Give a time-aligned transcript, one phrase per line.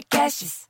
[0.00, 0.66] Podcasts.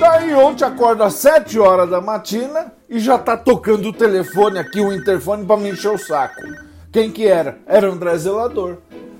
[0.00, 4.80] Daí ontem acorda às 7 horas da matina e já tá tocando o telefone aqui,
[4.80, 6.42] o interfone, pra me encher o saco.
[6.90, 7.58] Quem que era?
[7.66, 8.78] Era André Zelador.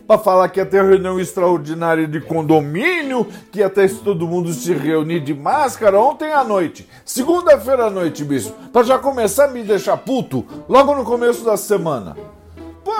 [0.08, 4.72] Pra falar que ia ter reunião extraordinária de condomínio, que ia ter todo mundo se
[4.72, 6.88] reunir de máscara ontem à noite.
[7.04, 8.54] Segunda-feira à noite, bicho.
[8.72, 12.16] Pra já começar a me deixar puto logo no começo da semana.
[12.82, 12.90] Pô,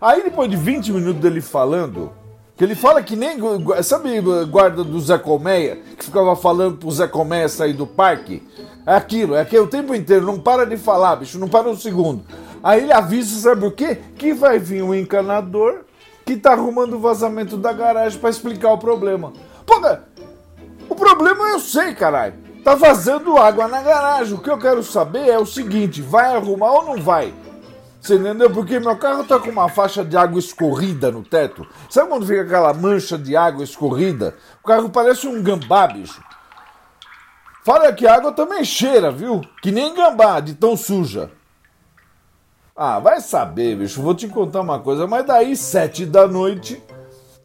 [0.00, 2.12] aí depois de 20 minutos dele falando,
[2.56, 3.36] que ele fala que nem.
[3.82, 5.80] Sabe guarda do Zé Colmeia?
[5.98, 8.44] Que ficava falando pro Zé Colmeia sair do parque?
[8.86, 11.76] É aquilo, é aquilo o tempo inteiro, não para de falar, bicho, não para um
[11.76, 12.22] segundo.
[12.62, 13.98] Aí ele avisa, sabe o quê?
[14.16, 15.80] Que vai vir um encanador
[16.24, 19.32] que tá arrumando o vazamento da garagem para explicar o problema.
[19.66, 19.74] Pô,
[20.88, 22.34] o problema eu sei, caralho.
[22.64, 24.34] Tá vazando água na garagem.
[24.34, 27.32] O que eu quero saber é o seguinte: vai arrumar ou não vai?
[28.00, 28.50] Você entendeu?
[28.50, 31.66] Porque meu carro tá com uma faixa de água escorrida no teto.
[31.88, 34.34] Sabe quando fica aquela mancha de água escorrida?
[34.62, 36.22] O carro parece um gambá, bicho.
[37.64, 39.40] Fala que a água também cheira, viu?
[39.62, 41.30] Que nem gambá, de tão suja.
[42.76, 44.02] Ah, vai saber, bicho.
[44.02, 45.06] Vou te contar uma coisa.
[45.06, 46.82] Mas daí, sete da noite,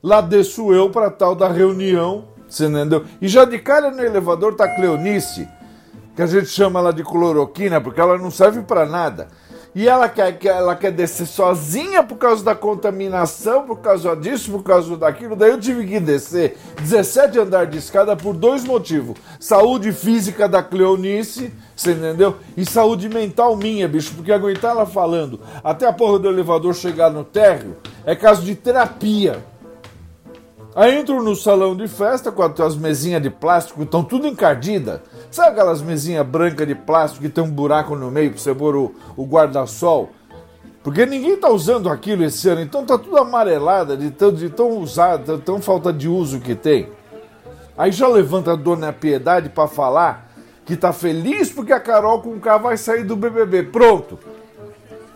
[0.01, 2.27] lá desço eu pra tal da reunião.
[2.47, 3.05] Você entendeu?
[3.21, 5.47] E já de cara no elevador tá Cleonice,
[6.15, 9.27] que a gente chama ela de cloroquina, porque ela não serve para nada.
[9.75, 14.63] E ela quer, ela quer descer sozinha por causa da contaminação, por causa disso, por
[14.63, 15.35] causa daquilo.
[15.35, 20.63] Daí eu tive que descer 17 andares de escada por dois motivos: saúde física da
[20.63, 22.35] Cleonice, você entendeu?
[22.57, 27.11] E saúde mental minha, bicho, porque aguentar ela falando até a porra do elevador chegar
[27.11, 29.43] no térreo é caso de terapia.
[30.79, 35.01] Aí entro no salão de festa com as mesinhas de plástico, estão tudo encardidas.
[35.29, 38.77] Sabe aquelas mesinhas brancas de plástico que tem um buraco no meio para você pôr
[38.77, 40.09] o, o guarda-sol?
[40.81, 44.77] Porque ninguém está usando aquilo esse ano, então tá tudo amarelada de tão, de tão
[44.77, 46.87] usado, de tão falta de uso que tem.
[47.77, 50.31] Aí já levanta a dona Piedade para falar
[50.65, 53.63] que tá feliz porque a Carol com K vai sair do BBB.
[53.63, 54.17] Pronto.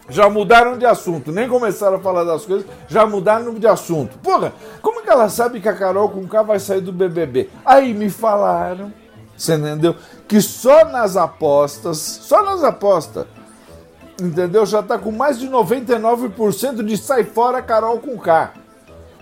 [0.09, 4.17] Já mudaram de assunto, nem começaram a falar das coisas, já mudaram de assunto.
[4.19, 7.49] Porra, como é que ela sabe que a Carol com K vai sair do BBB?
[7.65, 8.91] Aí me falaram,
[9.37, 9.95] você entendeu?
[10.27, 13.25] Que só nas apostas, só nas apostas,
[14.21, 14.65] entendeu?
[14.65, 18.53] Já tá com mais de 99% de sai fora Carol com K.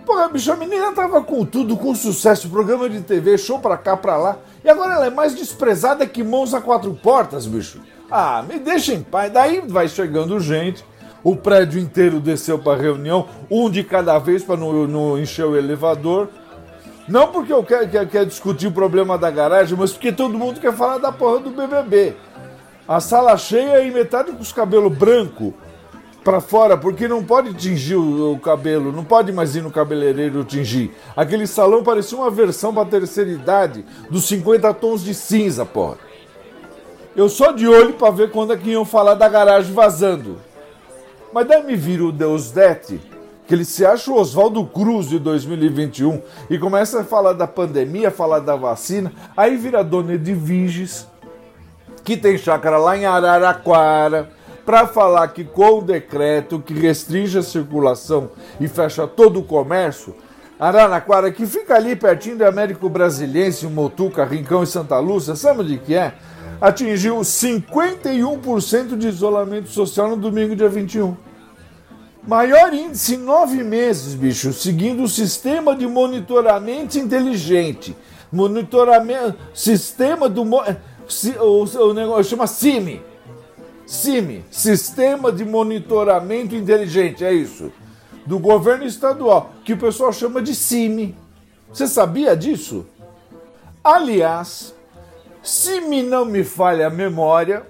[0.03, 3.95] Porra, bicho, a menina tava com tudo, com sucesso, programa de TV, show pra cá,
[3.95, 4.37] pra lá.
[4.63, 7.79] E agora ela é mais desprezada que mãos a quatro portas, bicho.
[8.11, 9.31] Ah, me deixa em paz.
[9.31, 10.83] Daí vai chegando gente,
[11.23, 15.55] o prédio inteiro desceu para reunião, um de cada vez para não, não, encher o
[15.55, 16.27] elevador.
[17.07, 20.59] Não porque eu quero, quero, quero, discutir o problema da garagem, mas porque todo mundo
[20.59, 22.15] quer falar da porra do BBB.
[22.87, 25.53] A sala cheia e metade com os cabelos brancos
[26.23, 30.43] para fora, porque não pode tingir o, o, cabelo, não pode mais ir no cabeleireiro
[30.43, 30.91] tingir.
[31.15, 36.10] Aquele salão parecia uma versão para terceira idade dos 50 tons de cinza, porra.
[37.13, 40.37] Eu só de olho para ver quando é que iam falar da garagem vazando.
[41.33, 43.01] Mas daí me vira o Deus Dete,
[43.45, 48.11] que ele se acha o Oswaldo Cruz de 2021 e começa a falar da pandemia,
[48.11, 49.11] falar da vacina.
[49.35, 51.05] Aí vira dona Edviges,
[52.03, 54.29] que tem chácara lá em Araraquara,
[54.65, 60.15] para falar que com o decreto que restringe a circulação e fecha todo o comércio,
[60.57, 65.77] Araraquara, que fica ali pertinho do Américo Brasiliense, Motuca, Rincão e Santa Lúcia, sabe de
[65.77, 66.13] que é?
[66.61, 71.17] Atingiu 51% de isolamento social no domingo, dia 21.
[72.25, 77.97] Maior índice em nove meses, bicho, seguindo o sistema de monitoramento inteligente.
[78.31, 79.35] Monitoramento.
[79.55, 80.43] Sistema do.
[80.43, 83.01] O, o negócio chama CIMI.
[83.85, 87.71] CIMI Sistema de Monitoramento Inteligente, é isso.
[88.25, 91.13] Do governo estadual, que o pessoal chama de CIMI.
[91.73, 92.85] Você sabia disso?
[93.83, 94.73] Aliás,
[95.43, 97.65] se me não me falha a memória,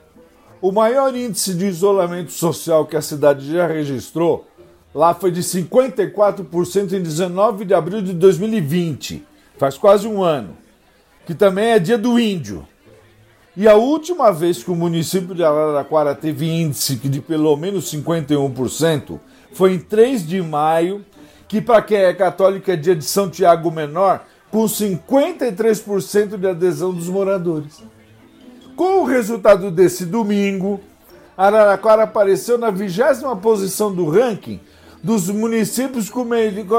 [0.62, 4.46] o maior índice de isolamento social que a cidade já registrou
[4.94, 9.26] lá foi de 54% em 19 de abril de 2020,
[9.58, 10.58] faz quase um ano,
[11.26, 12.68] que também é dia do índio.
[13.56, 19.20] E a última vez que o município de Araraquara teve índice de pelo menos 51%
[19.54, 21.06] foi em 3 de maio,
[21.48, 26.94] que para quem é católico é dia de São Tiago Menor, com 53% de adesão
[26.94, 27.82] dos moradores.
[28.76, 30.80] Com o resultado desse domingo,
[31.38, 34.60] Araraquara apareceu na vigésima posição do ranking
[35.04, 36.28] dos municípios com,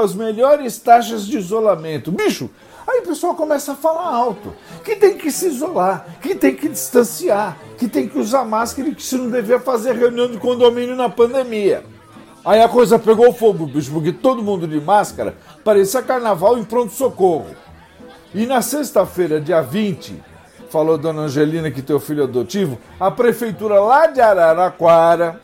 [0.01, 2.11] as melhores taxas de isolamento.
[2.11, 2.49] Bicho,
[2.85, 4.53] Aí o pessoal começa a falar alto,
[4.83, 8.95] que tem que se isolar, que tem que distanciar, que tem que usar máscara e
[8.95, 11.85] que se não devia fazer reunião de condomínio na pandemia.
[12.43, 17.55] Aí a coisa pegou fogo, bicho, porque todo mundo de máscara parecia carnaval em pronto-socorro.
[18.35, 20.15] E na sexta-feira, dia 20,
[20.67, 25.39] falou Dona Angelina que teu filho adotivo, a prefeitura lá de Araraquara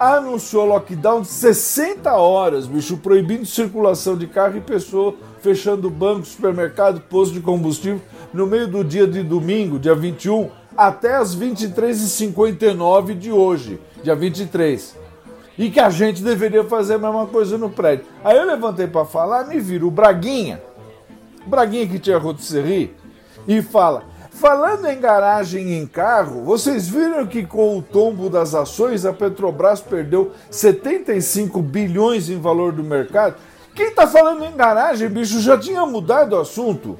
[0.00, 6.98] anunciou lockdown de 60 horas, bicho, proibindo circulação de carro e pessoa, fechando banco, supermercado,
[6.98, 8.00] posto de combustível
[8.32, 14.96] no meio do dia de domingo, dia 21, até as 23h59 de hoje, dia 23.
[15.58, 18.06] E que a gente deveria fazer a mesma coisa no prédio.
[18.24, 20.60] Aí eu levantei para falar, me vira o Braguinha,
[21.46, 22.94] Braguinha que tinha rotisserie,
[23.46, 29.06] e fala: Falando em garagem em carro, vocês viram que com o tombo das ações
[29.06, 33.36] a Petrobras perdeu 75 bilhões em valor do mercado?
[33.74, 36.98] Quem está falando em garagem, bicho, já tinha mudado o assunto.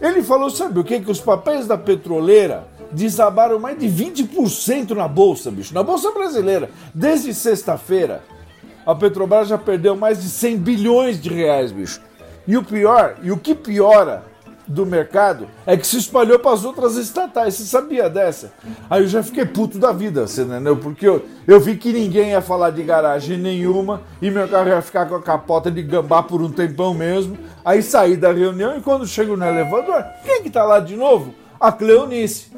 [0.00, 1.00] Ele falou, sabe o que?
[1.00, 6.70] Que os papéis da petroleira desabaram mais de 20% na bolsa, bicho, na bolsa brasileira,
[6.94, 8.22] desde sexta-feira.
[8.86, 12.00] A Petrobras já perdeu mais de 100 bilhões de reais, bicho.
[12.48, 14.24] E o pior, e o que piora
[14.66, 17.52] do mercado é que se espalhou para as outras estatais.
[17.52, 18.52] Você sabia dessa?
[18.88, 20.74] Aí eu já fiquei puto da vida, você entendeu?
[20.78, 24.80] Porque eu, eu vi que ninguém ia falar de garagem nenhuma e meu carro ia
[24.80, 27.36] ficar com a capota de gambá por um tempão mesmo.
[27.62, 31.34] Aí saí da reunião e quando chego no elevador, quem que tá lá de novo?
[31.60, 32.50] A Cleonice.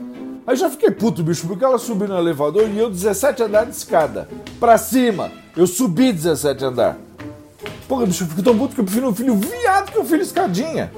[0.46, 3.76] Aí já fiquei puto, bicho, porque ela subiu no elevador e eu 17 andares de
[3.76, 4.28] escada.
[4.60, 5.32] Pra cima.
[5.56, 7.09] Eu subi 17 andares.
[7.86, 10.22] Porra, bicho, eu fico tão puto que eu prefiro um filho viado que um filho
[10.22, 10.92] escadinha.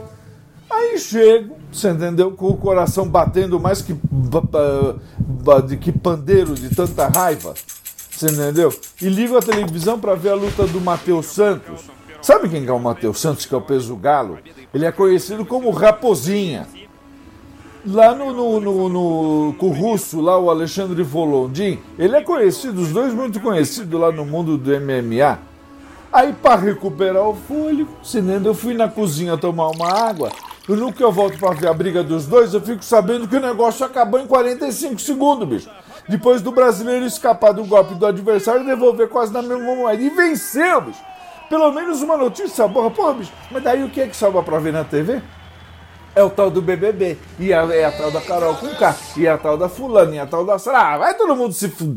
[0.70, 2.32] Aí chego, você entendeu?
[2.32, 3.94] Com o coração batendo mais que,
[5.80, 7.54] que pandeiro de tanta raiva.
[8.10, 8.72] Você entendeu?
[9.00, 11.90] E ligo a televisão para ver a luta do Matheus Santos.
[12.22, 14.38] Sabe quem é o Matheus Santos, que é o peso galo?
[14.72, 16.66] Ele é conhecido como Raposinha.
[17.84, 22.80] Lá no, no, no, no, com o russo, lá o Alexandre Volondin, ele é conhecido,
[22.80, 25.51] os dois muito conhecidos lá no mundo do MMA.
[26.12, 27.88] Aí, para recuperar o fôlego,
[28.44, 30.30] eu fui na cozinha tomar uma água.
[30.68, 33.34] E no que eu volto para ver a briga dos dois, eu fico sabendo que
[33.34, 35.70] o negócio acabou em 45 segundos, bicho.
[36.06, 40.02] Depois do brasileiro escapar do golpe do adversário devolver quase na mesma moeda.
[40.02, 41.00] E venceu, bicho.
[41.48, 42.90] Pelo menos uma notícia boa.
[42.90, 45.22] Porra, bicho, mas daí o que é que salva para ver na TV?
[46.14, 47.16] É o tal do BBB.
[47.38, 48.94] E a, é a tal da Carol com K.
[49.16, 50.14] E a tal da fulana.
[50.14, 50.94] E a tal da Sara.
[50.94, 51.96] Ah, vai todo mundo se fuder.